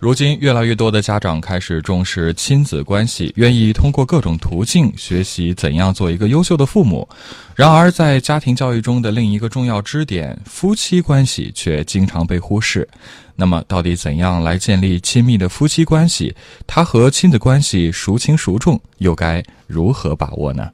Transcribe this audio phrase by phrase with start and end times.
[0.00, 7.06] 如今，越来越多的家长开始重视亲子关系，愿意通过各种途径学习怎样做一个优秀的父母。
[7.54, 12.88] 然而，在家庭教育中的另一个重要支点——夫妻关系，却经常被忽视。
[13.36, 16.34] 那么，到底怎样来建立亲密的夫妻关系？
[16.66, 20.70] 它和亲子关系孰轻孰重，又该如何把握呢？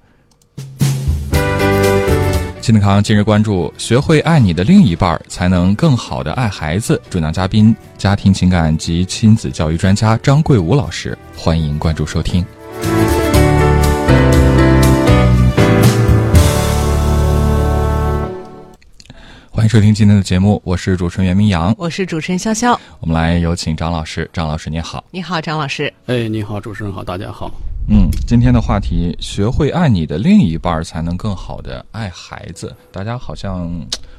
[2.67, 7.01] 亲子堂今日关注：学会爱你的另一半，才能更好的爱孩子。
[7.09, 11.17] 主讲嘉宾：家庭情感及亲子教育专家张桂武老师。
[11.37, 12.45] 欢迎关注收听。
[19.49, 22.77] 欢迎收听今天的节目，我是主持人袁明阳，我是主持人潇潇。
[22.99, 24.29] 我们来有请张老师。
[24.33, 25.95] 张老师您好，你好，张老师。
[26.07, 27.49] 哎，你好，主持人好，大家好。
[27.89, 32.75] 嗯，今天的话题，学会爱你的另一半，才能更好的爱孩子。
[32.91, 33.71] 大家好像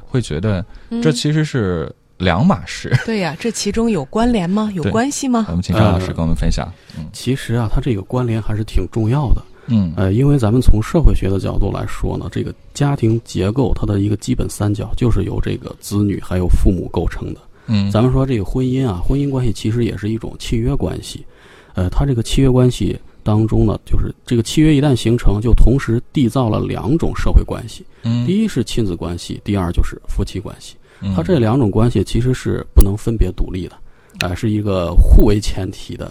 [0.06, 0.66] 会觉得
[1.02, 2.96] 这其实是两码事。
[3.06, 4.72] 对呀，这其中有关联吗？
[4.74, 5.46] 有关系吗？
[5.50, 6.72] 我们请张老师跟我们分享。
[6.98, 9.44] 嗯，其实啊，它这个关联还是挺重要的。
[9.68, 17.42] 嗯，呃，因为咱们从社会学的角度来说呢，这个家庭结构它的一个基本三角就是由这个子女还有父母构成的。
[17.66, 21.26] 嗯，咱们说这个婚姻啊，婚姻关系其实也是一种契约关系。
[21.74, 22.98] 呃，它这个契约关系。
[23.28, 27.86] 当中呢，就是这个契约一旦形成，就同时缔造了两种社会关系。
[28.04, 30.78] 嗯，第一是亲子关系，第二就是夫妻关系。
[31.14, 33.76] 它这两种关系其实是不能分别独立的，
[34.22, 36.10] 呃，是一个互为前提的，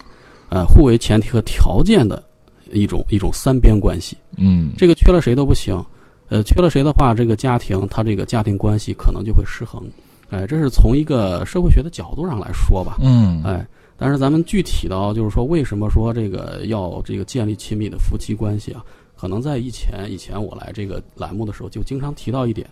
[0.49, 2.23] 呃，互为前提和条件的
[2.71, 4.15] 一种一种三边关系。
[4.37, 5.83] 嗯，这个缺了谁都不行，
[6.29, 9.81] 呃，缺了谁的话，这个家庭它这个家庭关系可能就会失衡。
[10.29, 12.97] 哎，这是从一个社会学的角度上来说吧。
[13.01, 13.65] 嗯，哎。
[13.97, 18.85] 但是咱们具体到就是说，为什么说这个要这个建立亲密的夫妻关系啊？
[19.15, 22.69] 可能在以前以前我来这个栏目的时候就经常提到一点，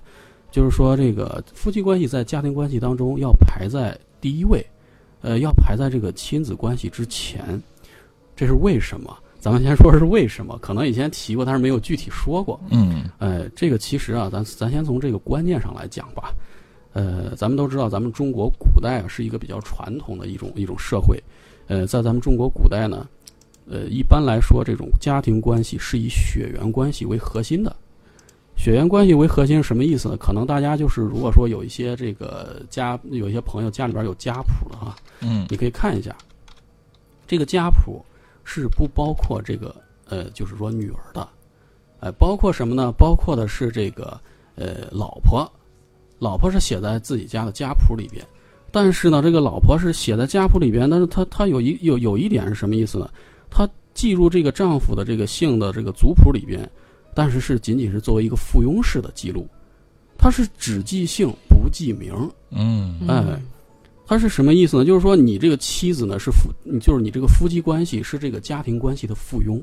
[0.51, 4.63] 就是说这个夫妻关系在家庭关系当中要排在第一位，
[5.21, 7.61] 呃，要排在这个亲子关系之前。
[8.35, 9.11] 这是为什么？
[9.39, 10.57] 咱们先说是为什么？
[10.59, 12.59] 可能以前提过，但是没有具体说过。
[12.69, 16.31] 嗯，哎，这个其实啊，咱咱先从这个观念上来讲吧。
[16.95, 21.21] 呃，咱们都知道，咱们中国古代啊是一个比较传统的一种一种社会。
[21.67, 23.05] 呃，在咱们中国古代呢，
[23.69, 27.75] 呃，一般来说，这种家庭关系是以血缘关系为核心的。
[28.55, 30.15] 血缘关系为核心是什么意思呢？
[30.15, 36.15] 可能大家就是，如果说有一些这个家，有一些朋友家里边有家谱的哈，嗯，你可以看一下，
[37.27, 38.01] 这个家谱
[38.45, 39.75] 是不包括这个
[40.07, 41.27] 呃，就是说女儿的，
[41.99, 42.89] 呃，包括什么呢？
[42.97, 44.17] 包括的是这个
[44.55, 45.51] 呃，老婆。
[46.19, 48.25] 老婆是写在自己家的家谱里边，
[48.71, 53.09] 但是呢，这个老婆是写在家谱里边，但是她她有一有有一点是什么意思呢？
[53.49, 56.69] 她记入这个丈夫的这个姓的这个族谱里边，
[57.13, 59.45] 但是是仅仅是作为一个附庸式的记录，
[60.17, 62.13] 它是只记姓不记名。
[62.51, 63.41] 嗯，哎，
[64.07, 64.85] 它是什么意思呢？
[64.85, 66.49] 就是说你这个妻子呢是夫，
[66.79, 69.61] 就是你这个夫妻关系是这个家庭关系的附庸，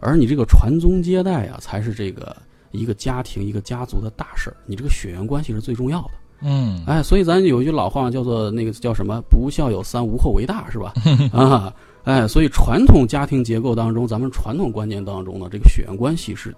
[0.00, 2.36] 而你这个传宗接代啊才是这个。
[2.72, 6.10] 一个家庭、一个家族的大事儿，你这个血缘关系是最重要的。
[6.40, 10.92] 嗯，哎，所以咱有一句老话叫做那个叫什么“不孝有三，无后为大”，是吧？
[11.32, 11.72] 啊，
[12.02, 16.52] 哎，所以传统家庭结构当中，咱们传统观念当中呢，这个血缘关系是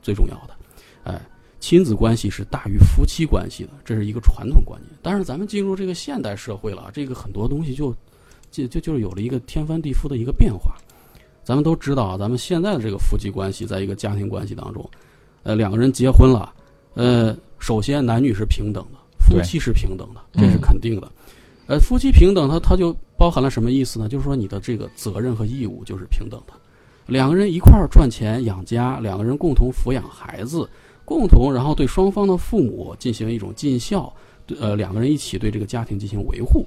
[0.00, 0.54] 最重要的。
[1.02, 1.20] 哎，
[1.58, 4.92] 亲子关系是大于夫妻关系的，这是一个传统观念。
[5.02, 7.92] 但是咱们进入这个现代社会了，这个很多东西就
[8.52, 10.76] 就就就是有了一个天翻地覆的一个变化。
[11.42, 14.88] 咱们都知道，咱们现在的这个夫妻关系，在一个家庭关系当中。
[15.44, 16.52] 呃，两个人结婚了，
[16.94, 21.08] 呃，首先男女是平等的，夫妻是平等的，这是肯定的。
[21.66, 24.08] 呃，夫妻平等，它它就包含了什么意思呢？
[24.08, 26.52] 就是说你的这个责任和义务就是平等的。
[27.06, 30.68] 两个人一块儿赚钱养家，两个人共同抚养孩子，
[31.04, 34.12] 共同然后对双方的父母进行一种尽孝，
[34.58, 36.66] 呃，两个人一起对这个家庭进行维护。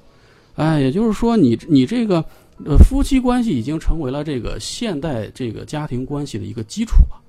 [0.56, 2.24] 哎，也就是说，你你这个
[2.66, 7.24] 呃夫妻关系已经成为了这个现代这个家庭关系的一个基础了。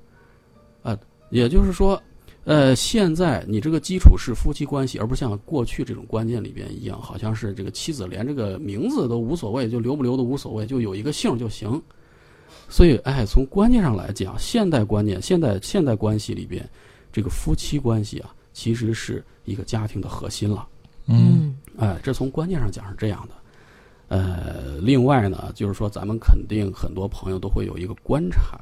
[1.30, 2.00] 也就是说，
[2.44, 11.80] 呃，现在你这个基础是夫妻关系，而不像过去这种观念里边一样，好像是这个妻子连这个名字都无所谓，就留不留都无所谓，就有一个姓就行。
[12.70, 16.66] 所以，哎，从观念上来讲，现代观念、现代现代关系里边，
[17.12, 20.66] 这个夫妻关系啊，其实是一个家庭的核心了。
[21.06, 23.34] 嗯，哎，这从观念上讲是这样的。
[24.08, 28.58] 呃，另外呢，就是说，咱们肯定很多朋友都会有一个观察，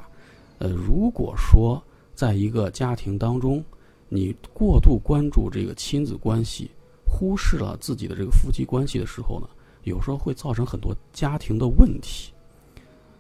[0.59, 1.81] 呃，如果说。
[2.17, 3.63] 在一个家庭当中，
[4.09, 6.71] 你过度关注这个亲子关系，
[7.05, 9.47] 忽视了自己的这个夫妻关系的时候呢，
[9.85, 12.33] 有时候会造成很多家庭的问题。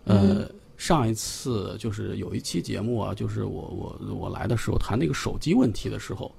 [0.04, 6.32] 呃，上一次就是有一期节目啊，就是我我我来的时候谈那个手机问题的时候，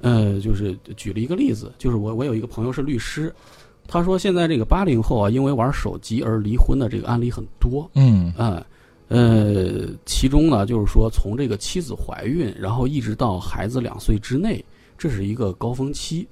[0.00, 3.34] 呃，就是举了一个例子，就是我我有一个朋友是律师，
[3.88, 8.32] 他说现在这个八零后啊，因为玩手机而离婚的这个案例很多，嗯。
[8.36, 8.64] 啊、
[9.08, 14.64] 呃，其中呢，就是说从这个妻子怀孕，然后一直到孩子两岁之内，
[14.98, 16.26] 这是一个高峰期。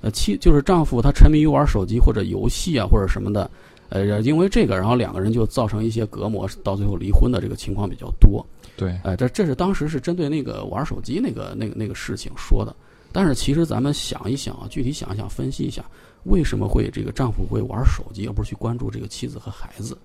[0.00, 3.50] 呃，妻就是丈夫他沉迷于玩手机或者游戏啊或者什么的，
[3.88, 8.44] 呃，因为这个，然后两个人就造成一些隔膜，到最后离婚的这个情况比较多。
[8.76, 12.74] 对，呃，这这是当时是针对那个玩手机那个那个那个事情说的。
[13.12, 15.82] 但是其实咱们想一想啊，具体想一想，分析一下，
[16.24, 19.96] 为什么会这个丈夫会玩手机，而不是去关注这个妻子和孩子？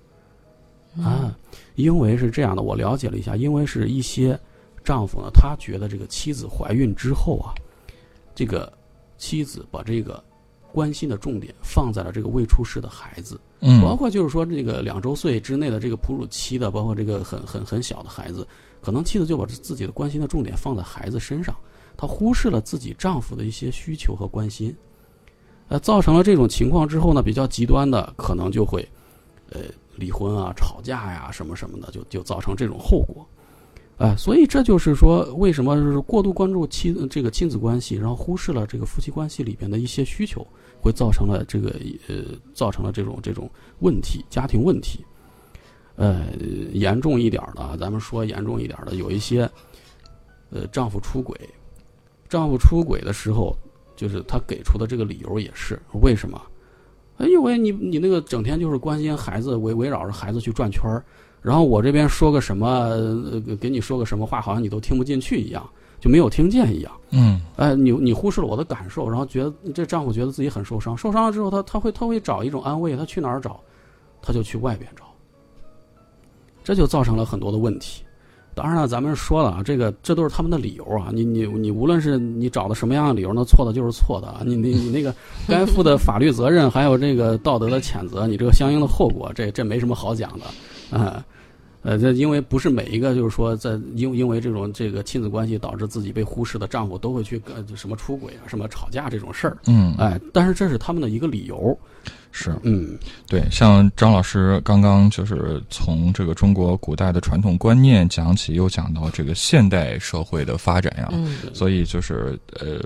[0.98, 1.38] 啊，
[1.76, 4.40] 因为是这样的，我了解了一下，因为是一些
[4.84, 7.54] 丈夫呢，他觉得这个妻子怀孕之后啊，
[8.36, 8.72] 这个
[9.18, 10.22] 妻子把这个
[10.72, 18.48] 关心的重点放在了这个未出世的孩子，包嗯括就是说这个两周岁之内的这个哺乳期的，包括这个很很很小的孩子，
[18.82, 21.56] 可能妻子就把自己的关心的重点放在孩子身上，
[21.96, 24.76] 她忽视了自己丈夫的一些需求和关心，
[25.68, 28.88] 呃，造成了这种情况之后呢，比较极端的可能就会，
[29.52, 29.60] 呃，
[29.96, 33.26] 离婚啊、吵架呀、什么什么的，就就造成这种后果。
[33.98, 40.44] 哎，所以这就是说，为什么是过度关注亲这个亲子关系，然后忽视了这个夫妻关系里边的一些需求，
[40.82, 41.70] 会造成了这个
[42.08, 42.16] 呃，
[42.54, 43.48] 造成了这种这种
[43.80, 45.06] 问题，家庭问题。
[45.98, 46.26] 呃，
[46.74, 49.48] 严重一点的，咱们说严重一点的，有一些，
[50.50, 51.38] 呃，丈夫出轨，
[52.28, 53.56] 丈夫出轨的时候，
[53.96, 56.42] 就是他给出的这个理由也是为什么？
[57.22, 61.04] 哎，因为你你那个整天就是关心孩子，围围绕着孩子去转圈儿，
[61.42, 65.64] 然后我这边说个什么，呃，给你说个什么话，好像你都听不进去一样，
[66.00, 66.92] 就没有听见一样。
[67.12, 73.60] 嗯哎，你你忽视了我的感受，然后觉得这丈夫觉得自己很受伤，受伤了之后，他他会他会找一种安慰，他去哪儿找？
[74.24, 75.06] 他就去外边找，
[76.64, 78.04] 这就造成了很多的问题。
[78.54, 81.10] 当然了，咱们说了啊，这个这都是他们的理由啊。
[81.14, 84.42] 你你你，无论是你找的什么样的理由，那错的就是错的啊。
[84.46, 85.14] 你你你那个
[85.48, 91.26] 该负的法律责任，还有这个道德的谴责，你这个相应的后果，这这没什么好讲的啊。
[91.84, 101.76] 呃，这因为不是每一个就是说在因因为这种这个亲子关系导致自己被忽视的丈夫都会去呃什么出轨啊、什么吵架这种事儿，嗯，哎，但是这是他们的一个理由，
[102.32, 102.98] 是嗯
[103.28, 103.44] 对。
[103.52, 112.82] 像张老师刚刚就是从这个中国古代的传统观念讲起，又讲到这个现代社会的发展呀，嗯所以就是呃，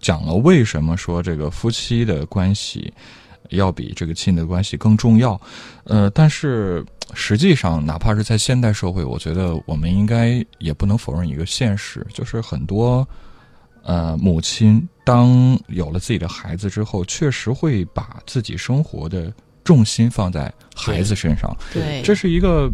[0.00, 2.92] 讲了为什么说这个夫妻的关系
[3.50, 5.40] 要比这个亲的关系更重要。
[5.84, 13.06] 呃，但是实际上，哪怕是在现代社会，我觉得我们应该也不能否认一个现实，就是很多
[13.82, 19.32] 呃母亲当有了自己的孩子之后，确实会把自己生活的
[19.64, 22.70] 重心放在孩子身上，对，这是一个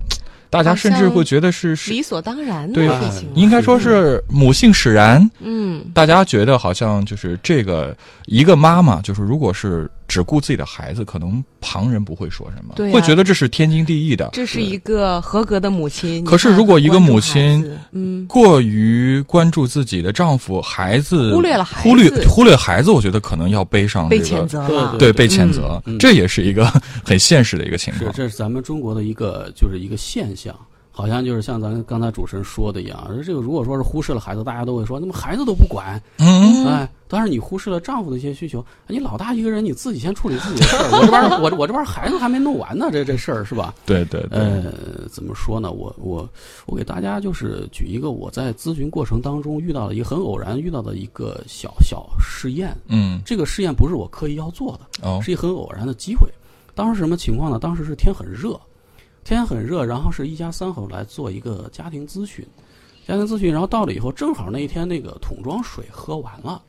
[0.50, 3.26] 大家甚至会觉得是是理所当然的对事情。
[3.34, 5.30] 应该说是母性使然。
[5.40, 7.96] 嗯，大家觉得好像就是这个
[8.26, 14.30] 一个妈妈，就是如果是只顾自己的孩子，可能旁人不会说什么，对啊会觉得这是天经地义的。
[14.32, 16.24] 这是一个合格的母亲。
[16.24, 24.96] 可是如果一个母亲嗯，过于关注自己的丈夫、孩子，忽略了孩子忽略忽略孩子，我觉得可能要背上被这个谴责了。
[24.98, 26.66] 对被谴责，嗯这也是一个
[27.04, 28.12] 很现实的一个情是况。
[28.14, 30.54] 这是咱们中国的一个就是一个现象。
[30.98, 43.74] 好像就是像咱刚才主持人说的一样，而这个如果说是忽视了孩子，大家都会说，那么孩子都不管，嗯，哎，当然你忽视了丈夫的一些需求，哎你老大一个人，你自己先处理自己的事儿，我这边儿我我这边儿孩子还没弄完呢，这这事儿是吧？
[43.84, 44.72] 对对对，呃，
[45.10, 45.70] 怎么说呢？
[45.70, 46.28] 我我
[46.66, 52.76] 我给大家就是举一个我在咨询过程当中遇到的一个很偶然遇到的一个小小试验。
[52.88, 56.28] 嗯，这个试验不是我刻意要做的，哦，是一个很偶然的机会。
[56.74, 57.58] 当时什么情况呢？
[57.58, 58.60] 当时是天很热，
[59.24, 62.46] 天很热，然后是一家三口来做一个家庭咨询，
[63.06, 66.62] 家庭咨询，然后到了以后，正好那一天那个桶装水喝完了，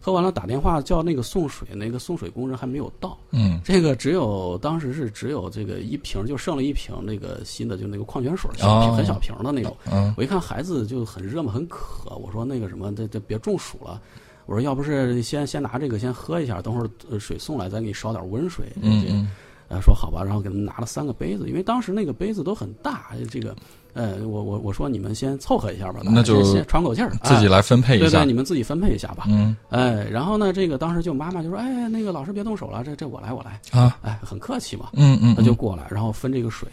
[0.00, 9.76] 喝完了打电话叫那个送水，那个送水工人还没有到，嗯这个只有当时是只有这个一瓶，就剩了一瓶那个新的，就那个矿泉水，小瓶、哦很小瓶的那种。
[9.92, 14.00] 嗯我一看孩子就很热嘛，很渴，我说那个什么，这这别中暑了。
[14.46, 18.66] 我说要不是先先拿这个先喝一下，等会儿呃水送来再给你烧点温水。
[18.80, 19.28] 嗯
[19.70, 23.54] 呃说好吧，然后给他们拿了三个杯子，因为当时那个杯子都很大，这个
[23.94, 28.32] 呃我我我说你们先凑合一下吧，那就喘口气儿，哎自己来分配一下对对，你。
[28.32, 29.26] 们自己分配一下吧。
[29.28, 34.90] 嗯哎，然后呢，这个当时就妈妈就说，哎，那个老师别动手了，这这我来我来，啊，哎，很客气嘛。
[34.94, 36.68] 嗯嗯，他就过来，然后分这个水。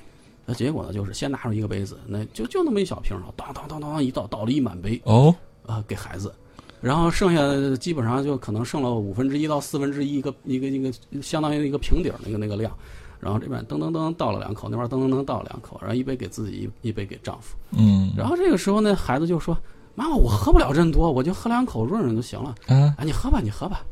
[0.45, 5.35] 那结果呢，就是先拿出一个杯子，那就就那么一小瓶当当当当一倒，倒了一满杯哦，
[5.65, 6.33] 啊、给孩子，
[6.79, 12.71] 然后剩下的基本上就可能剩了五分之一到四分之一一个一个一个相当于一个平底儿那个那个量，
[13.19, 17.57] 然后这边噔噔噔倒了两口，那边噔噔噔倒了两口，然后一杯给自己，一一杯给丈夫。
[17.71, 19.57] 嗯，然后这个时候呢，孩子就说
[19.95, 22.53] ：“妈妈，我喝不了这么多，我就喝两口润润就行了。
[22.67, 23.83] 啊，啊，你喝吧，你喝吧。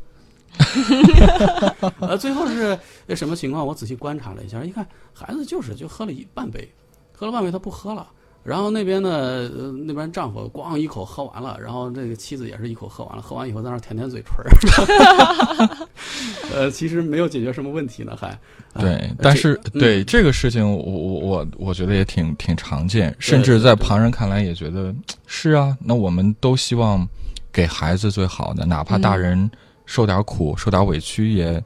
[1.99, 2.77] ”呃，最后是
[3.15, 3.65] 什么情况？
[3.65, 6.71] 我仔细观察了一下，一看孩子就是就喝了一半杯，
[7.13, 8.07] 喝了半杯他不喝了。
[8.45, 15.87] 然后那边呢，呃，那边丈夫咣一口喝完了，然后这个妻子也是一口喝完了，喝完以后在那儿舔舔嘴唇儿。
[16.53, 24.93] 呃，其实没有解决什么问题呢，还啊对，但是这对嗯这个事情，我我我我觉得也挺挺常见，甚至在旁人看来也觉得
[25.25, 25.75] 是啊。
[25.83, 27.07] 那我们都希望
[27.51, 29.51] 给孩子最好的，哪怕大嗯人
[29.87, 31.63] 受点苦、受点委屈，也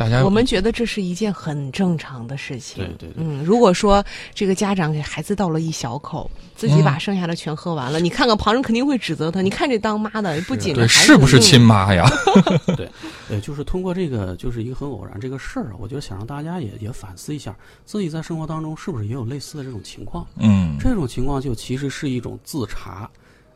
[0.00, 2.82] 大家我们觉得这是一件很正常的事情。
[2.82, 4.02] 对对对嗯，如果说
[4.34, 9.42] 这个家长给孩子倒了一小口，自己把嗯剩下的全喝完了，你看看旁人肯定会指责他。
[9.42, 12.08] 你看这当妈的不仅对是不是嗯亲妈呀？
[12.78, 12.88] 对
[13.28, 17.54] 呃，就是通过这个，就是一个很偶然这个事儿啊，我觉得想让大家也也反思一下，
[17.84, 20.26] 自己在生活当中是不是也有类似的这种情况。
[20.38, 23.06] 嗯，这种情况就其实是一种自查。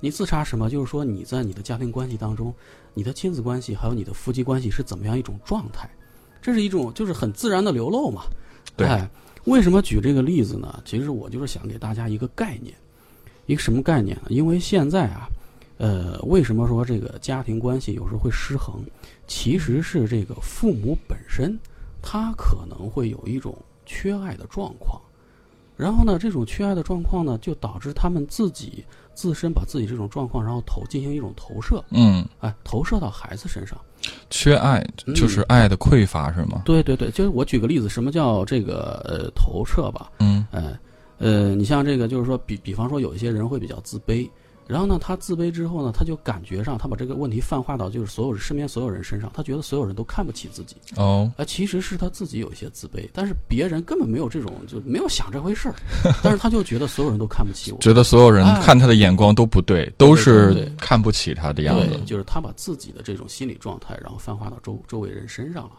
[0.00, 0.68] 你自查什么？
[0.68, 2.54] 就是说你在你的家庭关系当中，
[2.92, 5.88] 你的亲子关系还有你的夫妻关系是怎么样一种状态？
[6.44, 8.24] 这是一种就是很自然的流露嘛。
[8.76, 9.08] 对哎，
[9.44, 10.78] 为什么举这个例子呢？
[10.84, 12.74] 其实我就是想给大家一个概念，
[13.46, 14.24] 一个什么概念呢？
[14.28, 15.26] 因为现在啊，
[15.78, 18.84] 呃，为什么说这个家庭关系有时候会失衡？
[19.26, 21.58] 其实是这个父母本身
[22.02, 25.00] 他可能会有一种缺爱的状况。
[25.78, 28.84] 然后呢，这种缺爱的状况呢，就导致他们自己
[29.14, 33.80] 自身把自己这种状况，然后投进行一种投射，嗯，哎，投射到孩子身上。
[34.30, 34.84] 缺爱
[35.14, 36.62] 就是嗯爱的匮乏，是吗？
[36.64, 40.10] 对对对，就是我举个例子，什么叫这个呃投射吧？
[40.18, 40.62] 嗯哎，
[41.18, 44.28] 呃，你像这个，就是说，比比方说，有一些人会比较自卑，
[44.66, 55.74] 然后呢，他自卑之后呢，他就感觉上，他把这个问题泛化到就是所有身边所有人身上，他觉得所有人都看不起自己，哦，啊，其实是他自己有一些自卑，但是别人根本没有这种，就没有想这回事儿，
[56.22, 61.86] 但是他就觉得所有人都看不起我，觉得所有人哎看他的眼光都不对，都是看不起他的样子。
[61.88, 62.00] 对，。
[62.04, 65.72] 就是他把自己的这种心理状态，然后泛化到周周围人身上了。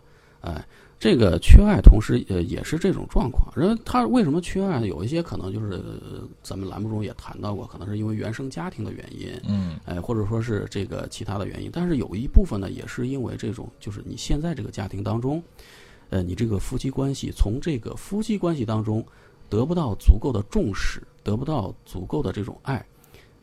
[0.46, 0.64] 哎，
[1.00, 3.52] 这个缺爱，同时呃也是这种状况。
[3.56, 4.80] 然后他为什么缺爱？
[4.86, 11.72] 有一些可能就是、呃咱们栏目中也谈到过，可能是因为原生家庭的原因，嗯哎，或者说是这个其他的原因。
[11.74, 15.42] 但是有一部分呢，也是因为这种，就是你现在这个家庭当中，
[16.12, 19.04] 呃，你这个夫妻关系从这个夫妻关系当中
[19.50, 22.86] 得不到足够的重视，得不到足够的这种爱，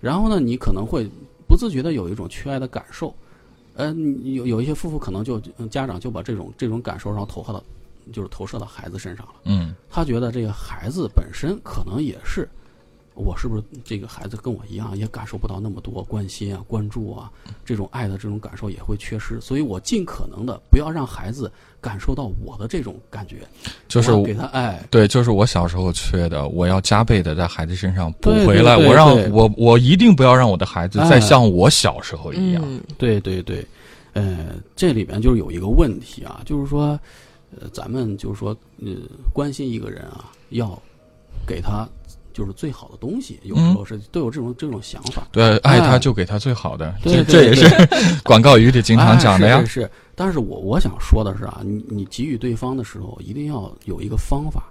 [0.00, 1.04] 然后呢，你可能会
[1.48, 3.12] 不自觉的有一种缺爱的感受。
[3.74, 7.62] 呃，有有一些夫妇可能就嗯家长就把这种这种感受，然后投射到，
[8.12, 9.32] 就是投射到孩子身上了。
[9.44, 12.48] 嗯他觉得这个孩子本身可能也是，
[13.14, 17.30] 我是不是这个孩子跟我一样，也感受不到那么多关心啊、关注啊，
[17.64, 21.50] 这种爱的这种感受也会缺失，所以我尽可能的不要让孩子
[21.80, 23.46] 感受到我的这种感觉，
[23.88, 24.82] 就是我给他爱。
[24.90, 28.76] 对，就是我小时候缺的，我要加倍的在孩子身上补回来。
[28.76, 32.62] 对对我让我我一定不要让我的孩子再哎像我小时候一样。
[32.66, 33.66] 嗯，对对对，
[34.14, 36.98] 呃，这里边就是有一个问题啊，就是说，
[37.60, 38.92] 呃，咱们就是说，呃，
[39.34, 40.80] 关心一个人啊，要
[41.46, 41.86] 给他
[42.32, 45.26] 就是最好的东西，有时候是都有这种这种想法。
[45.30, 47.66] 对，爱他哎就给他最好的，这这也是
[48.24, 49.58] 广告语里经常讲的呀。
[49.58, 54.64] 哎是是是，但是我我想说的是啊，你你给予对方的时候，一定要有一个方法。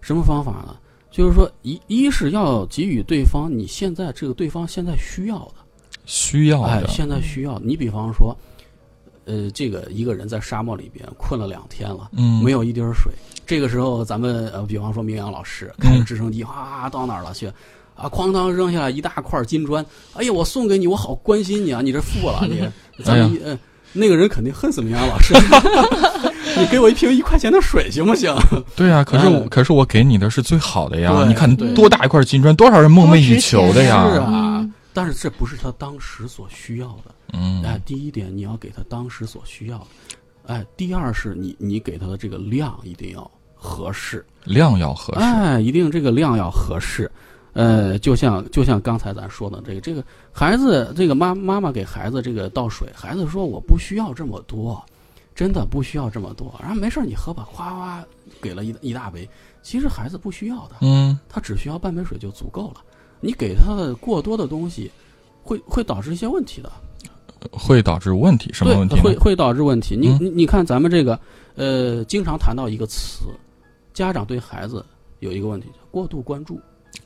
[0.00, 0.76] 什么方法呢？
[1.10, 5.54] 就是说，一一是要给予对方你现在这个对方现在需要的，
[6.04, 7.58] 需要哎，的，现在需要。
[7.58, 8.36] 你比方说，
[9.24, 13.12] 呃，这个一个人在沙漠里边困了两天了，嗯，没有一滴儿水。
[13.46, 17.46] 这个时候，咱们呃，比方说明阳老师开着直升机，哗、到哪儿了去？
[17.94, 22.68] 啊，哐当扔下来一大块金砖，哎呀，我送给你，我好关心你啊，你这富了你，
[23.02, 23.58] 咱们一、呃，
[23.94, 25.32] 那个人肯定恨死明阳老师，
[26.60, 28.34] 你给我一瓶一块钱的水行不行？
[28.76, 31.24] 对啊、可是可是我给你的是最好的呀！
[31.26, 34.06] 你看多大一块金砖，多少人梦寐以求的呀！
[34.12, 37.14] 是啊嗯，但是这不是他当时所需要的。
[37.32, 39.86] 嗯，哎，第一点你要给他当时所需要的，
[40.46, 45.20] 哎，第二是你你给他的这个量一定要合适，量要合适。
[45.20, 47.10] 哎，一定这个量要合适。
[47.52, 54.84] 呃，就像就像刚才咱说的这个这个孩子，这个妈妈妈给孩子这个倒水，孩子说我不需要这么多，
[55.34, 56.54] 真的不需要这么多。
[56.60, 58.04] 然后没事儿你喝吧，哗哗
[58.42, 59.26] 给了一一大杯，
[59.62, 62.82] 其实孩子不需要的，嗯，他只需要半杯水就足够了。
[63.20, 64.92] 你给他的过多的东西，
[65.42, 66.70] 会会导致一些问题的。
[67.52, 69.16] 会导致问题，什么问题，会？
[69.18, 69.96] 会导致问题。
[69.96, 71.18] 你嗯你你看咱们这个
[71.54, 73.26] 呃，经常谈到一个词，
[73.92, 74.84] 家长对孩子
[75.20, 76.60] 有一个问题，叫过度关注。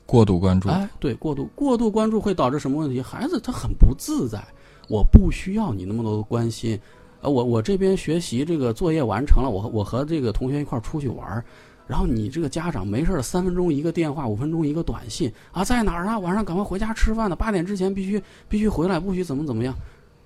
[0.05, 0.69] 过度关注。
[0.69, 3.01] 哎，对，过度过度关注会导致什么问题？
[3.01, 4.41] 孩子他很不自在，
[4.89, 6.79] 我不需要你那么多的关心。
[7.21, 11.43] 呃，我我这边学习这个作业完成了，我和我和这个同学一块儿出去玩儿，
[11.87, 16.17] 然后你这个家长没事儿三分钟一个电话，五分钟一个短信啊，在哪儿啊？
[16.17, 19.73] 晚上赶快回家吃饭呢，八点之前必须必须回来，不许怎么怎么样。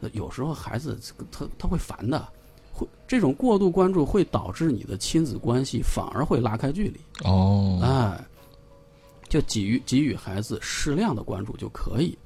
[0.02, 1.00] 呃有时候孩子
[1.32, 2.28] 他他会烦的，
[2.72, 7.00] 会这种过度关注会导致你的亲子关系反而会拉开距离。
[7.24, 8.26] 哦，哎，
[9.30, 12.18] 就给予给予孩子适量的关注就可以。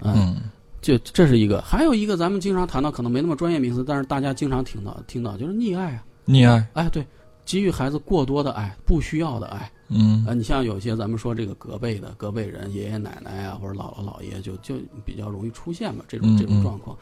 [0.00, 6.04] 嗯，嗯就这是一个，还有一个咱们经常谈到，可能没那么专业名词，但是大家经常听到听到就是溺爱啊。
[6.26, 7.06] 溺爱，哎，对，
[7.44, 9.70] 给予孩子过多的爱，不需要的爱。
[9.88, 16.96] 嗯啊，你像有些咱们说这个隔辈的隔辈人，爷爷奶奶啊，或者姥姥姥爷，就就比较容易出现嘛这种这种状况。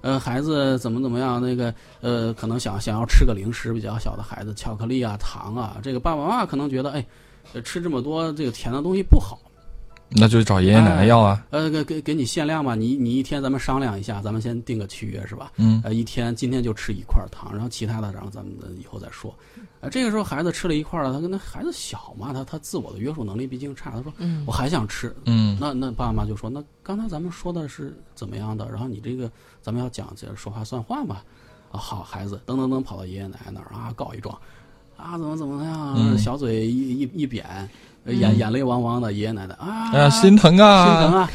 [0.00, 1.40] 呃，孩子怎么怎么样？
[1.40, 7.06] 那个呃，可能想想要吃个零食，比较小的孩子，巧克力啊、糖啊，这个爸爸妈妈可能觉得，哎，
[7.52, 9.38] 呃吃这么多这个甜的东西不好，
[10.14, 15.52] 那就找爷爷奶奶要啊，呃，给给给你限量吧，你你一天咱们商量一下，咱们先定个契约是吧？
[15.56, 19.34] 嗯呃，一天今天就吃一块糖，然后其他的，然后咱们以后再说。
[19.80, 28.68] 呃，这个时候孩子吃了一块了，他跟那孩子小嘛，他他自我的约束能力毕竟差，他说嗯我还想吃，嗯那那爸爸妈妈就说，那刚才咱们说的是怎么样的？
[28.68, 31.22] 然后你这个咱们要讲这说话算话嘛？
[31.72, 34.38] 啊，好孩子，噔噔噔跑到爷爷奶奶那儿啊，告一状，
[34.96, 35.94] 啊怎么怎么样？
[35.96, 37.68] 嗯小嘴一一一扁，呃
[38.06, 41.30] 眼眼泪汪汪的，爷爷奶奶啊，心疼啊，心疼啊！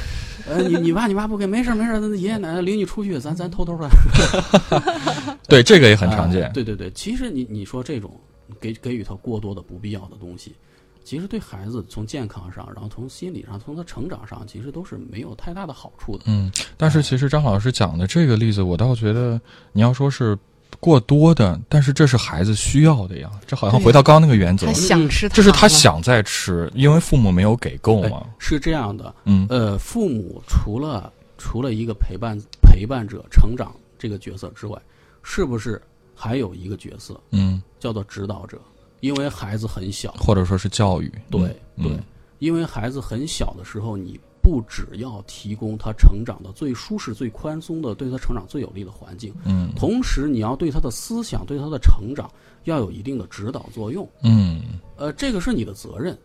[0.50, 3.90] 呃，你你爸你妈不给，没事没事爷爷奶奶领你出去，咱咱偷偷的
[5.48, 6.50] 对，这个也很常见哎。
[6.50, 8.18] 对对对，其实你你说这种
[8.60, 10.56] 给给予他过多的不必要的东西，
[11.04, 16.24] 其实对孩子从健康上，然后从心理上，从他成长上，其实都是没有太大的好处的。
[16.28, 19.40] 嗯，但是其实张老师讲的这个例子，我倒觉得
[19.74, 20.38] 你要说是
[20.80, 24.68] 过多的，但是这是孩子需要的呀，这好像回到刚刚那个原则。
[24.68, 28.26] 他，想吃这是他想再吃，因为父母没有给够嘛。
[28.38, 29.48] 是这样的，嗯。
[29.50, 34.80] 呃，父母除了除了一个陪伴陪伴者成长这个角色之外，
[35.24, 35.82] 是不是
[36.16, 38.60] 还有一个角色嗯，叫做指导者？
[39.00, 41.12] 因为孩子很小，或者说是教育。
[41.30, 41.42] 对
[41.76, 41.84] 嗯。
[41.84, 42.00] 对，
[42.40, 49.74] 因为孩子很小的时候，你不只要提供他成长的最舒适、最宽松的，对他成长最有利的环境，嗯。
[49.76, 52.32] 同时你要对他的思想、对他的成长
[52.64, 54.08] 要有一定的指导作用。
[54.24, 54.62] 嗯，
[54.96, 56.18] 呃，这个是你的责任，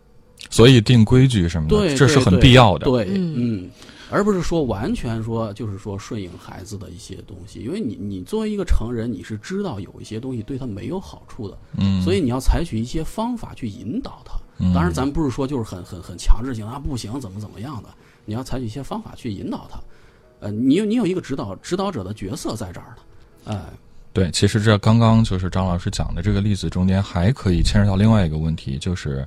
[0.49, 2.85] 所以定规矩什么的，对，这是很必要的。
[2.85, 3.35] 对，嗯。
[3.35, 3.69] 嗯，
[4.09, 14.33] 而不是说完全说就是说顺应孩子的一些东西，因为你你作为一个成人，你是知道有一些东西对他没有好处的，嗯，所以你要采取一些方法去引导他。
[14.59, 14.73] 嗯。
[14.73, 17.89] 当然，咱们不是说就是很很很强制性啊，不行，怎么怎么样的，
[18.25, 19.79] 你要采取一些方法去引导他。
[20.39, 23.59] 呃，你有你有一个指导指导者的角色在这儿呢，哎、
[24.11, 29.25] 对，其实这刚刚就是张老师讲的这个例子中间，还可以牵扯到另外一个问题，就是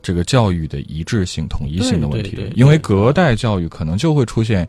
[0.00, 2.50] 这个教育的一致性、统一性的问题。
[2.54, 4.68] 因为隔代教育可能就会出现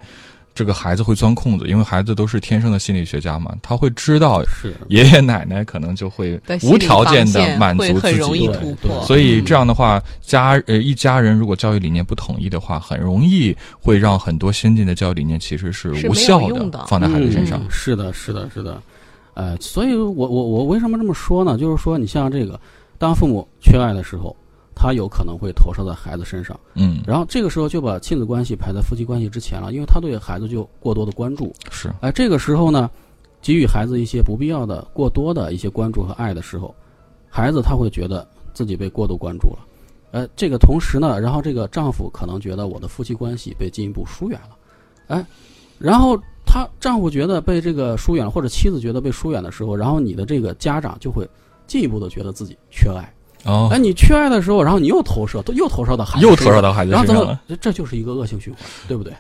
[0.56, 9.06] 这个孩子会钻空子，因为孩子都是天生的心理学家嘛，他会知道是爷爷奶奶可能就会无条件的满足自己对对。
[9.06, 17.60] 所以这样的话，家呃一家人如果教育理念不统一的话，很容易会让很多先进的教育理念其实是无效用的放在孩子身上。
[17.60, 18.82] 嗯是的，是的，是的，
[19.34, 21.58] 呃，所以我我我为什么这么说呢？
[21.58, 22.58] 就是说，你像这个，
[22.98, 24.34] 当父母缺爱的时候，
[24.76, 31.52] 他有可能会投射在孩子身上，嗯，然后这个时候就把亲子关系排在夫妻关系之前了，因为他对孩子就过多的关注。
[31.72, 32.92] 是，哎，这个时候呢，
[33.42, 36.76] 给予孩子一些不必要的、过多的一些关注和爱的时候，
[37.30, 39.60] 孩子他会觉得自己被过度关注了。
[40.12, 44.58] 呃，这个同时呢，然后这个丈夫可能觉得我的夫妻关系被进一步疏远了，
[45.08, 45.26] 哎，
[45.80, 51.28] 然后他丈夫觉得被这个疏远了，或者妻子觉得被疏远的时候，然后你的这个家长就会
[51.66, 53.12] 进一步的觉得自己缺爱。
[53.46, 53.70] 哦。
[53.72, 57.42] 哎，，你缺爱的时候，然后你又投射，又投射到孩子又身上，投射到孩子然后怎么身上了。
[57.48, 59.14] 这这就是一个恶性循环，对不对？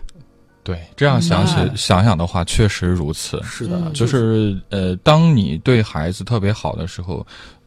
[0.63, 3.39] 对，这样想起哎想想的话，确实如此。
[3.43, 4.59] 是的，嗯就是。
[4.69, 7.25] 呃，当你对孩子特别好的时候，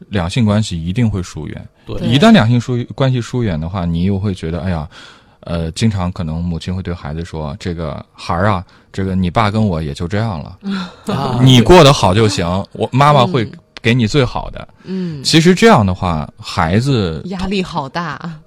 [0.09, 1.69] 两性关系一定会疏远。
[1.87, 1.97] 对。
[1.99, 4.89] 对一旦两性疏关系疏远的话，你又会觉得，哎呀，
[5.43, 10.59] 呃，经常可能母亲会对孩子说：“这个孩儿啊，这个你爸跟我也就这样了，
[11.15, 14.69] 啊你过得好就行，我妈妈会嗯给你最好的。
[14.85, 18.41] 嗯，其实这样的话，孩子压力好大。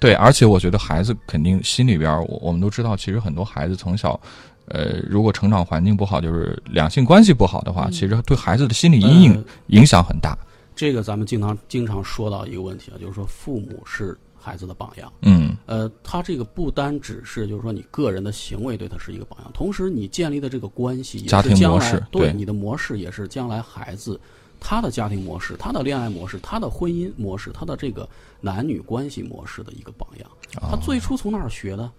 [0.00, 4.20] 对，而且我觉得孩子肯定心里边，我我们都知道，其实很多孩子从小，
[4.66, 10.36] 呃，如果成长环境不好，就是两性关系不好的话，嗯其实对孩子的心理阴影呃影响很大。
[10.76, 15.10] 这个咱们经常经常说到一个问题啊，就是说父母是孩子的榜样。
[15.22, 24.20] 嗯呃，他这个不单只是就是说你个人的行为对他是一个榜样，同时你建立的这个关系也家庭是将来模式对对你的模式也是将来孩子
[24.60, 28.08] 他的家庭模式、他的恋爱模式、他的婚姻模式、他的这个
[28.40, 30.28] 男女关系模式的一个榜样。
[30.62, 31.90] 哦他最初从哪儿学的？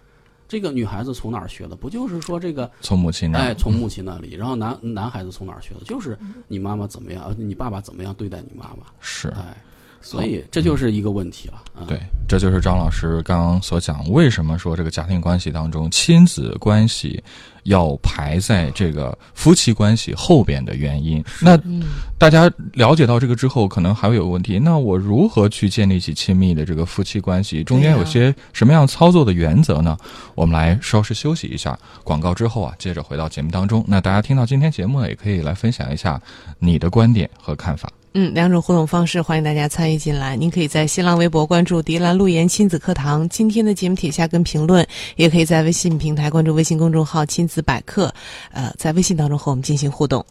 [0.47, 1.75] 这个女孩子从哪儿学的？
[1.75, 5.81] 不就是说这个从母亲那里，哎，从母亲那里，然后男男孩子从哪儿学的？
[5.85, 6.15] 就是
[6.47, 8.85] 你妈妈怎么样，呃你爸爸怎么样对待你妈妈？
[8.99, 9.57] 是哎，
[10.05, 11.55] 所以这就是一个问题了。
[11.73, 17.21] 啊、对，这就是张老师刚刚所讲，为什么说这个家庭关系当中，亲子关系
[17.63, 21.21] 要排在这个夫妻关系后边的原因。
[21.41, 21.83] 那嗯
[22.17, 27.63] 大家了解到这个之后，可能还会有个问题：那我如何去建立起亲密的这个夫妻关系？
[27.63, 29.97] 中间有些什么样操作的原则呢？
[30.35, 33.83] 我们来稍事休息一下，广告之后啊，接着回到节目当中。
[33.87, 36.21] 那大家听到今天节目呢，也可以来分享一下
[36.59, 37.89] 你的观点和看法。
[38.17, 40.37] 嗯，两种互动方式，欢迎大家参与进来。
[40.37, 48.09] 您可以在新浪微博关注“迪兰路言亲子课堂”，今天的节目帖下跟评论，也可以在微信平台关注微信公众号“亲子百科”，
[48.53, 50.25] 呃，在微信当中和我们进行互动。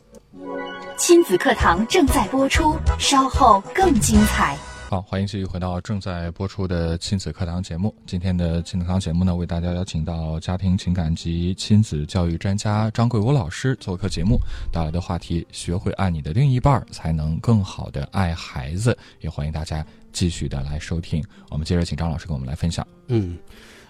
[0.96, 4.56] 亲子课堂正在播出，稍后更精彩。
[4.94, 7.92] 好，欢迎继续回到正在播出的亲子课堂节目。
[8.06, 14.38] 今天的亲子课堂节目呢，为大家邀请到家庭情感及亲子教育专家张桂武老师做客节目，
[14.70, 18.96] 带来的话题：学会爱你的另一半，才能更好的爱孩子。
[19.18, 21.20] 也欢迎大家继续的来收听。
[21.50, 22.86] 我们接着请张老师给我们来分享。
[23.08, 23.36] 嗯，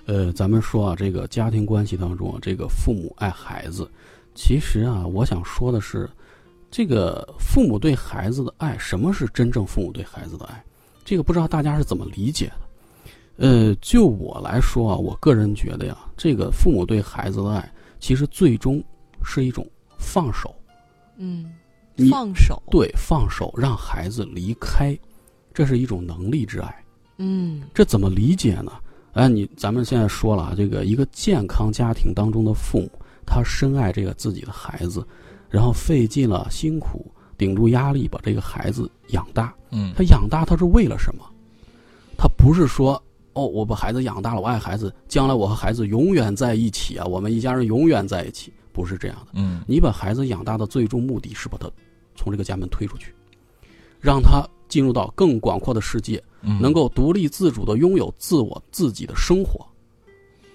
[0.07, 3.87] 呃，咱们说啊，这个家庭关系当中啊，这个父母爱孩子，
[4.35, 6.09] 其实啊，我想说的是，
[6.71, 10.64] 这个父母对孩子的爱，什么是真正父母对孩子的爱？
[11.05, 12.55] 这个不知道大家是怎么理解的。
[13.37, 18.83] 呃，就我来说啊，我个人觉得呀，这个父母对孩子的爱，其实最终
[19.25, 19.67] 是一种
[19.99, 20.55] 放手，
[21.17, 21.53] 嗯，
[21.97, 24.97] 你放手，对，放手让孩子离开，
[25.53, 26.85] 这是一种能力之爱。
[27.19, 28.73] 嗯这怎么理解呢？
[29.14, 32.90] 哎，你咱们现在说了啊，这个一个健康家庭当中的父母，
[33.27, 35.05] 他深爱这个自己的孩子，
[35.49, 39.55] 然后费尽了辛苦，顶住压力把这个孩子养大。
[39.70, 41.25] 嗯他养大他是为了什么？
[42.16, 49.33] 他不是说哦，我把孩子养大了，我爱孩子，将来我和孩子永远在一起啊，我们一家人永远在一起，不是这样的。
[49.35, 51.68] 嗯你把孩子养大的最终目的是把他
[52.14, 53.12] 从这个家门推出去，
[54.01, 59.66] 让他进入到更广阔的世界，嗯，能够独立自主的拥有自我自己的生活，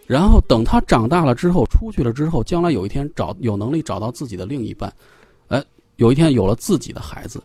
[0.08, 4.96] 然后等他长大了之后，出去了之后，将来有一天找有能力找到自己的另一半，哎，
[6.00, 7.44] 有一天有了自己的孩子，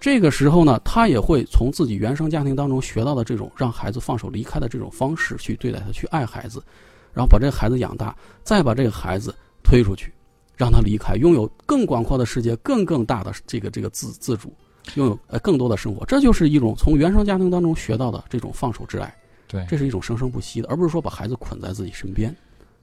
[0.00, 6.64] 这个时候呢，他也会从自己原生家庭当中学到的这种让孩子放手离开的这种方式去对待他，去爱孩子，
[7.12, 10.10] 然后把这个孩子养大，再把这个孩子推出去，
[10.56, 14.50] 让他离开，拥有更广阔的世界，更更大的这个这个自自主。
[14.94, 19.14] 拥有呃更多的生活，这就是一种从原生家庭当中学到的这种放手之爱，
[19.46, 22.34] 对，这是一种生生不息的，而不是说把孩子捆在自己身边。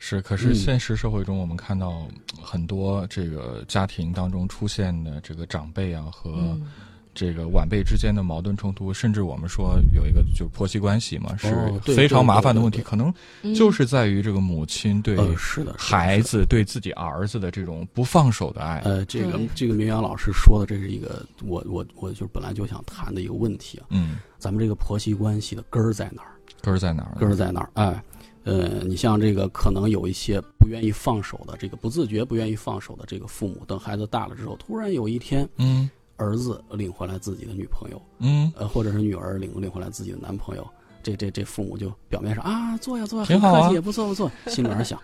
[0.03, 2.07] 是，可是嗯现实社会中，我们看到
[2.41, 6.65] 很多这个家庭当中出现的这个长辈啊和嗯
[7.13, 16.19] 这个晚辈之间的矛盾冲突，甚至我们说有一个就是婆媳关系嘛，是非常麻烦的问题，可能嗯就是在于这个母亲对呃，是的，孩。
[16.21, 18.79] 子对自己儿子的这种不放手的爱。
[18.85, 23.85] 呃，这个这个明阳老师说的，这是一个我我我就本来就想谈的一个问题啊。
[23.89, 26.31] 嗯，咱们这个婆媳关系的根儿在哪儿？
[26.61, 27.19] 根儿在哪儿？
[27.19, 27.69] 根儿在哪儿？
[27.73, 28.03] 哎，
[28.43, 40.67] 呃，你像这个可能有一些不愿意放手的，这个不自觉不愿意放手的这个父母，等孩子大了之后，突然有一天，嗯儿子领回来自己的女朋友，嗯，呃，或者是女儿领领回来自己的男朋友，
[41.01, 44.99] 这这这父母就表面上啊坐呀坐呀，挺好啊很客气，也不错不错，心里面想。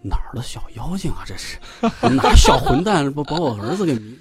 [0.00, 1.24] 哪儿的小妖精啊！
[1.26, 1.58] 这是
[2.14, 4.16] 哪小混蛋把把我儿子给迷？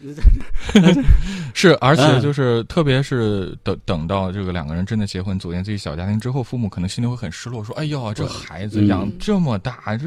[1.53, 10.05] 是，而且嗯就是，特别是等等到这个两个人真的结婚，组建自己小家庭之后，父母可能心里会很失落，说：“哎呦，这孩子嗯养这么大，这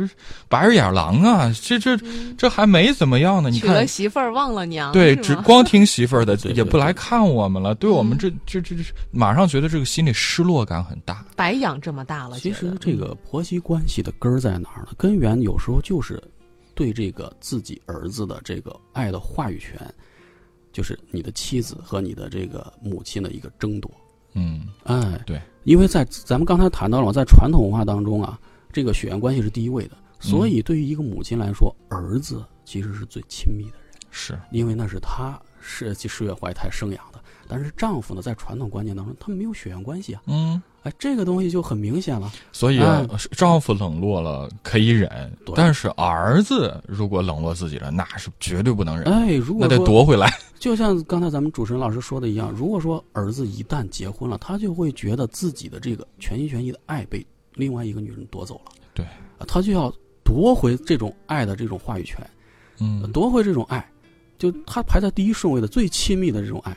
[0.49, 1.53] 白日眼狼啊！
[1.63, 1.97] 这这
[2.37, 7.75] 这还没怎么样呢，你娶了。”媳妇儿忘了娘，对，只光听媳妇儿的，也不来看我们了。
[7.75, 11.25] 对我们嗯这这这这，马上觉得这个心里失落感很大。
[11.37, 12.39] 白养这么大了。
[12.39, 14.89] 其实这个婆媳关系的根儿在哪儿呢？
[14.97, 16.21] 根源有时候就是
[16.75, 19.79] 对这个自己儿子的这个爱的话语权，
[20.73, 23.91] 就是你的妻子和你的这个母亲的一个争夺。
[24.33, 28.41] 嗯，哎，对，因为在咱们刚才谈到了，在传统文化当中啊，
[28.73, 37.21] 这个血缘关系是第一位的，所以对于一个母亲来说，儿子其实是最亲密的人，是，因为那是她是十月怀胎生养的。
[37.49, 42.33] 但是丈夫呢，在传统观念当中，他们没有血缘关系啊，嗯，哎，这个东西就很明显了。
[42.53, 50.33] 所以哎丈夫冷落了可以忍，但是儿子如果冷落自己了，那是绝对不能忍，哎，如果那得夺回来。
[50.59, 59.05] 就像刚才咱们主持人老师说的一样，如果说儿子一旦结婚了，他就会觉得自己的这个全心全意的爱被另外一个女人夺走了，对
[59.39, 59.91] 啊，他就要
[60.23, 62.19] 夺回这种爱的这种话语权，
[62.79, 63.87] 嗯，夺回这种爱，
[64.39, 66.77] 就他排在第一顺位的最亲密的这种爱，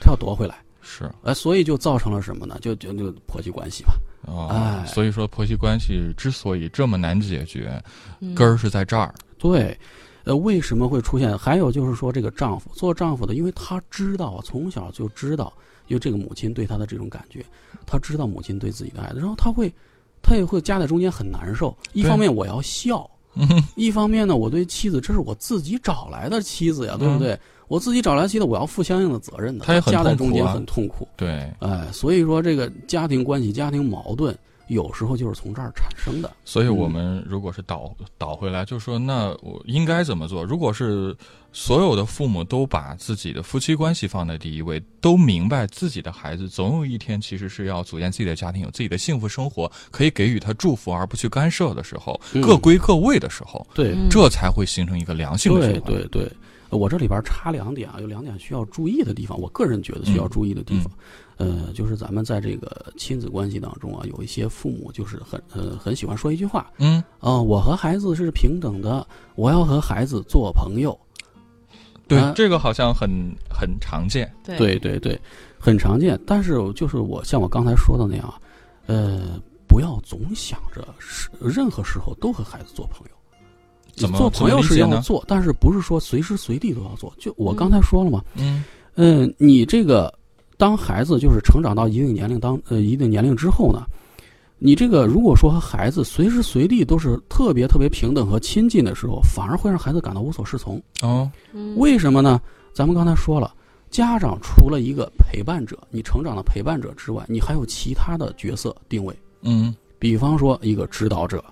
[0.00, 0.56] 他要夺回来，
[0.88, 2.56] 是呃，所以就造成了什么呢？
[2.62, 3.92] 就就就婆媳关系嘛，
[4.26, 7.82] 哦哎，所以说婆媳关系之所以这么难解决，
[8.20, 9.14] 嗯根儿是在这儿。
[9.36, 9.78] 对。
[10.24, 11.38] 呃，为什么会出现？
[11.38, 15.50] 还有就是说，这个丈夫做丈夫的，因为他知道啊，从小就知道
[15.86, 17.42] 因为这个母亲对他的这种感觉，
[17.86, 19.72] 他知道母亲对自己的爱，然后他会，
[20.20, 21.74] 他也会夹在中间很难受。
[21.94, 23.08] 一方面我要笑，
[23.74, 27.38] 一方面呢，我对妻子，这是我自己找来的妻子呀，对不对？
[27.68, 29.64] 我自己找来妻子，我要负相应的责任的。
[29.64, 36.30] 他也很夹在中间痛苦啊很痛苦，对，哎，所以说这个家庭关系、家庭矛盾，有时候就是从这儿产生的。
[36.44, 40.44] 所以我们如果是倒倒回来，就说那我应该怎么做？
[40.44, 41.16] 如果是
[41.50, 55.92] 所有的父母都把自己的夫妻关系放在第一位，都明白自己的孩子总有一天其实是要组建自己的家庭，有自己的幸福生活，可以给予他祝福而不去干涉的时候，嗯各归各位的时候，对，嗯这才会形成一个良性的对循环。
[55.94, 56.32] 对对，
[56.70, 60.92] 我这里边插两点啊，有两点需要注意的地方，我个人觉得需要注意的地方，
[61.36, 70.98] 呃，就是咱们在这个亲子关系当中啊，有一些父母就是很呃很喜欢说一句话嗯，啊、我和孩子是平等的，我要和孩子做朋友。
[72.06, 73.08] 对，啊这个好像很
[73.50, 74.32] 很常见。
[74.42, 75.20] 对对对对，
[75.58, 76.18] 很常见。
[76.26, 78.40] 但是就是我像我刚才说的那样啊，
[78.86, 83.17] 呃，不要总想着是任何时候都和孩子做朋友。
[83.98, 87.12] 怎么做朋友是要做，但是不是说随时随地都要做？
[87.18, 90.12] 就我刚才说了嘛，嗯嗯，你这个
[90.56, 93.84] 当孩子就是成长到一定年龄当呃一定年龄之后呢，
[94.58, 100.82] 你这个如果说和孩子随时随地都是特别特别平等和亲近的时候，反而会让孩子感到无所适从。
[101.02, 102.40] 哦，嗯为什么呢？
[102.72, 103.54] 咱们刚才说了，
[103.90, 111.44] 家长除了一个陪伴者，你成长的陪伴者之外，你还有其他的角色定位，嗯比方说一个指导者。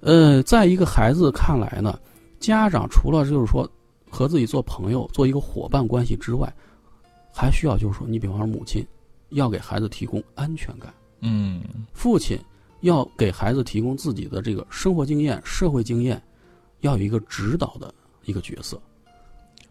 [0.00, 1.98] 呃呃，在一个孩子看来呢，
[2.38, 3.68] 家长除了就是说
[4.10, 6.52] 和自己做朋友、做一个伙伴关系之外，
[7.32, 8.84] 还需要就是说，你比方说母亲
[9.30, 12.38] 要给孩子提供安全感，嗯父亲
[12.80, 16.22] 要给孩子提供自己的这个生活经验、社会经验，
[16.80, 17.92] 要有一个指导的
[18.24, 18.80] 一个角色。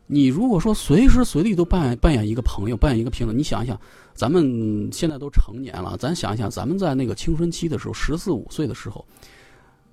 [0.07, 3.79] 你如果说随时随地都扮演扮演一个朋友，扮演一个平等，你想一想，
[4.13, 9.03] 咱们现在都成年了，咱想一想，咱们在那个青春期的时候，十四五岁的时候，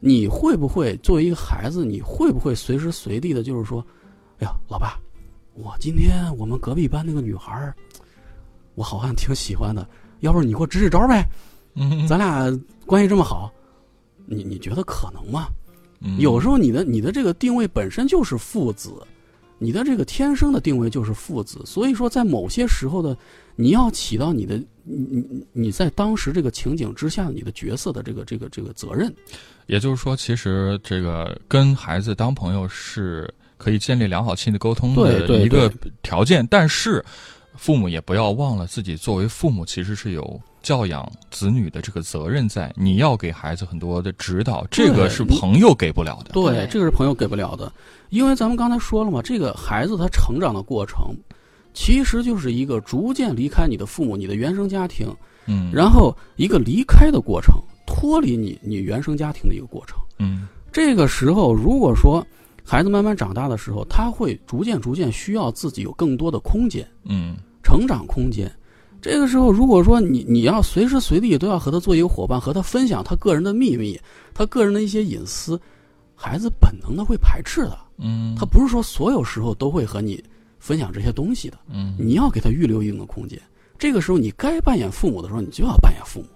[0.05, 3.87] 你会不会作为一个孩子，你会不会随时随地的，就是说，
[4.41, 4.99] 哎呀，老爸，
[5.55, 7.73] 我今天我们隔壁班那个女孩儿，
[8.75, 9.89] 我好像挺喜欢的，
[10.19, 11.25] 要不你给我支支招呗？
[11.75, 12.51] 嗯，咱俩
[12.85, 13.49] 关系这么好，
[14.27, 15.47] 你你觉得可能吗？
[16.01, 18.91] 嗯有时候你的你的这个定位本身就是父子，
[19.63, 23.17] 你的这个天生的定位就是父子，所以说在某些时候的，
[23.55, 29.15] 你要起到你的你你你在当时这个情景之下你的角色的这个这个这个责任。
[29.67, 35.73] 也就是说，其实这个跟孩子当朋友是可以建立良好亲子沟通的一个
[36.03, 37.05] 条件，但是
[37.55, 46.33] 父母也不要忘了自己作为父母其实是有教养子女的这个责任在，你要给孩子很多的指导，这个是朋友给不了的。
[46.33, 47.73] 对，对这个是朋友给不了的，
[48.11, 51.15] 因为咱们刚才说了嘛，这个孩子他成长的过程，
[51.75, 55.09] 其实就是一个逐渐离开你的父母、你的原生家庭，
[55.47, 57.55] 嗯，然后一个离开的过程，
[57.87, 59.99] 脱离你你原生家庭的一个过程。
[60.19, 62.25] 嗯这个时候，如果说
[62.65, 68.51] 孩子慢慢长大的时候，他会逐渐逐渐需要自己有更多的空间，嗯成长空间。
[69.03, 74.01] 这个时候，如果说你你要随时随地都要和他做一个伙伴，和他分享他个人的秘密，
[74.33, 75.61] 他个人的一些隐私，
[76.15, 77.77] 孩子本能的会排斥的。
[77.99, 80.23] 嗯，他不是说所有时候都会和你
[80.59, 83.39] 分享这些东西的，嗯你要给他预留一定的空间。
[83.77, 86.27] 这个时候，你该扮演父母的时候，你就要扮演父母，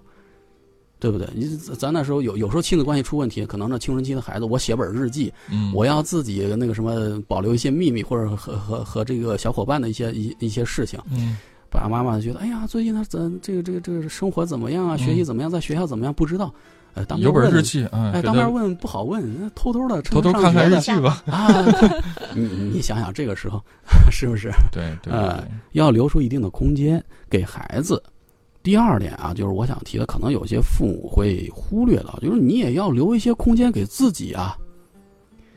[0.99, 1.29] 对不对？
[1.35, 10.99] 你咱那时候有有时候亲子关系出问题，可能那青春期的孩子，我写本日记，嗯我要自己那个什么保留一些秘密，或者和和和这个小伙伴的一些一一些事情。
[11.09, 11.37] 嗯
[11.77, 14.97] 爸爸妈妈觉得，哎呀，最近他怎这个这个这个生活怎么样啊？
[14.97, 15.51] 学习怎么样？
[15.51, 16.15] 在学校怎么样？
[16.15, 16.51] 不知道。
[16.95, 19.23] 呃，当面问有本日，记，嗯，哎，当面问不好问，
[19.55, 21.23] 偷偷的偷偷看看日记吧。
[21.27, 21.53] 啊。
[22.35, 23.62] 你你想想，这个时候
[24.11, 28.03] 是不是对对呃，要留出一定的空间给孩子？
[28.62, 34.57] 第二点啊，就是我想提的，可能有些父母会忽略到，就是你也要留一些空间给自己啊。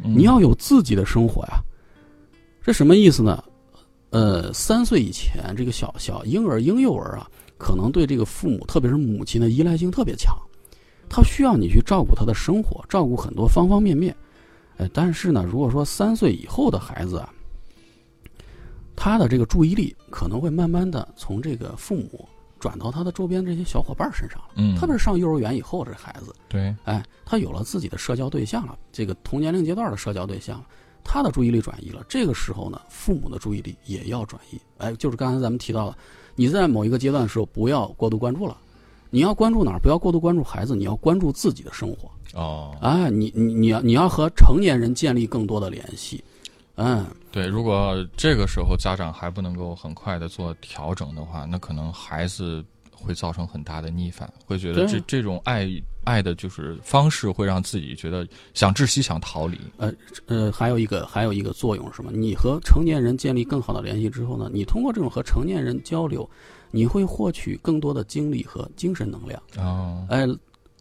[0.04, 1.60] 嗯你要有自己的生活呀。
[2.62, 3.42] 这什么意思呢？
[4.12, 10.36] 呃，三岁以前，这个小小婴儿、婴幼儿啊，可能对这个父母，特别是母亲的依赖性特别强，
[11.08, 14.16] 他需要你去照顾他的生活，照顾很多方方面面。
[14.78, 17.34] 呃，但是呢，如果说三岁以后的孩子啊，
[18.96, 22.28] 他的这个注意力可能会慢慢的从这个父母
[22.60, 24.48] 转到他的周边这些小伙伴身上了。
[24.56, 30.64] 嗯，特别是上幼儿园以后，这孩子，对，哎，他有了自己的社交对象了，这个同年龄阶段的社交对象，
[31.04, 32.04] 他的注意力转移了。
[32.08, 34.60] 这个时候呢，父母的注意力也要转移。
[34.78, 35.98] 哎，就是刚才咱们提到的，
[36.36, 38.58] 你在某一个阶段的时候，不要过度关注了。
[39.12, 39.80] 你要关注哪儿？
[39.80, 42.12] 不要过度关注孩子，你要关注自己的生活。
[42.34, 46.24] 哦，哎，你你你要你要和成年人建立更多的联系，
[46.76, 55.68] 嗯，对，如果这个时候家长还不能够很快的做调整的话，那可能孩子会造成很大的逆反，会觉得对这这种爱
[56.10, 59.60] 爱的就是方式会让自己觉得想窒息、想逃离。
[59.78, 59.94] 呃
[60.26, 62.12] 呃，还有一个还有一个作用是什么？
[62.12, 66.28] 你和成年人建立更好的联系之后呢，你通过这种和成年人交流，
[66.72, 69.40] 你会获取更多的精力和精神能量。
[69.58, 70.26] 哦哎，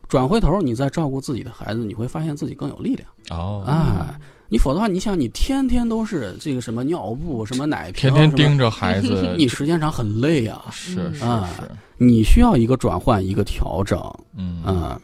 [0.09, 3.07] 转回头你再照顾自己的孩子，你会发现自己更有力量。
[3.31, 10.65] 哦，哎，你否则的话，你想你天天都是这个什么尿布、什么奶瓶，天天盯着孩子， 你时间长很累啊。
[10.71, 14.01] 是是啊是，你需要一个转换，一个调整。
[14.35, 14.99] 嗯啊，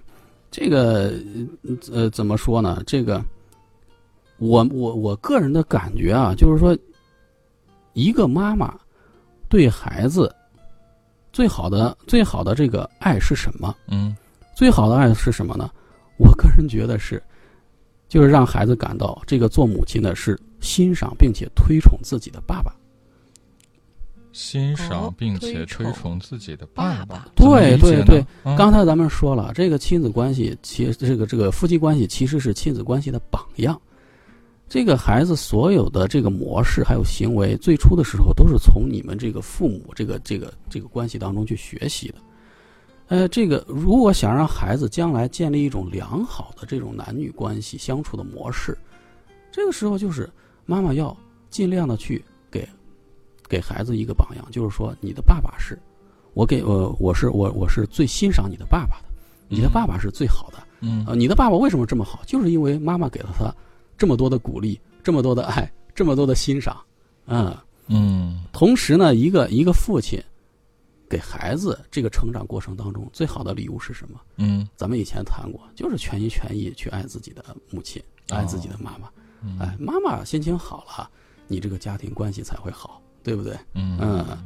[0.57, 1.13] 这个
[1.91, 2.81] 呃怎么说呢？
[2.87, 3.21] 这个
[4.39, 6.79] 我我我个人的感觉啊，就是说，
[7.93, 8.73] 一个妈妈
[9.49, 10.33] 对孩子
[11.33, 13.75] 最好的最好的这个爱是什么？
[13.89, 14.17] 嗯
[14.55, 15.69] 最好的爱是什么呢？
[16.19, 17.21] 我个人觉得是，
[18.07, 22.73] 就是让孩子感到这个做母亲的是欣赏并且推崇自己的爸爸。
[24.35, 33.81] 欣赏哦并且推推崇崇自己的爸爸对对对，嗯刚才咱们说了，这个亲子关系，其实这个这个夫妻关系其实是亲子关系的榜样。
[34.69, 42.15] 这个孩子所有的这个模式还有行为，最初的时候都是从你们这个父母这个这个这个关系当中去学习的。
[43.07, 48.77] 呃，这个如果想让孩子将来建立一种良好的这种男女关系相处的模式，
[49.53, 50.29] 这个时候就是
[50.67, 51.17] 妈妈要
[51.51, 52.67] 尽量的去给
[53.55, 55.79] 给孩子一个榜样，就是说你的爸爸是
[56.33, 59.05] 我给呃我是我我是最欣赏你的爸爸的，
[59.49, 60.59] 你的爸爸是最好的。
[60.81, 62.21] 嗯呃，你的爸爸为什么这么好？
[62.27, 63.55] 就是因为妈妈给了他
[63.97, 66.77] 这么多的鼓励，这么多的爱，这么多的欣赏。
[67.27, 70.21] 嗯，嗯同时呢，一个一个父亲
[71.09, 74.21] 给孩子这个成长过程当中最好的礼物是什么？
[74.37, 79.09] 嗯咱们以前谈过，就是全心全意去爱自己的母亲，爱自己的妈妈。
[79.43, 81.09] 嗯哎，妈妈心情好了，
[81.47, 83.53] 你这个家庭关系才会好，对不对？
[83.75, 84.39] 嗯嗯，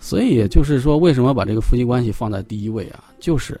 [0.00, 3.02] 所以就是说，为什么把这个夫妻关系放在第一位啊？
[3.18, 3.60] 就是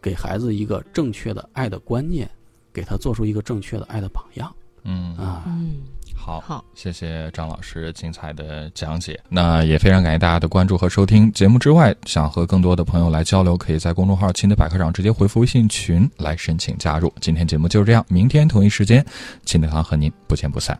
[0.00, 2.30] 给孩子一个正确的爱的观念，
[2.72, 5.44] 给他做出一个正确的爱的榜样嗯啊。
[5.46, 5.76] 嗯，
[6.14, 9.18] 好，好，谢谢张老师精彩的讲解。
[9.28, 11.32] 那也非常感谢大家的关注和收听。
[11.32, 17.12] 节目之外，想和更多的朋友来交流，可以在公众号“亲子百科上直接回复微信群来申请加入。
[17.20, 19.04] 今天节目就是这样，明天同一时间，
[19.44, 20.78] 亲子堂和您不见不散。